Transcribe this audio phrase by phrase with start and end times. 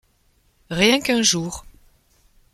[0.71, 1.63] Rien qu’un jour!